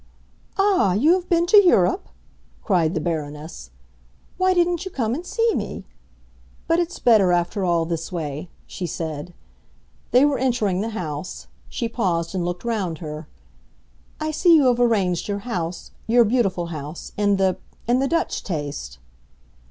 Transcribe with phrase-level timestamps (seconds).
[0.57, 2.09] "Ah, you have been to Europe?"
[2.63, 3.69] cried the Baroness.
[4.39, 5.85] "Why didn't you come and see me?
[6.65, 9.31] But it's better, after all, this way," she said.
[10.09, 13.27] They were entering the house; she paused and looked round her.
[14.19, 18.97] "I see you have arranged your house—your beautiful house—in the—in the Dutch taste!"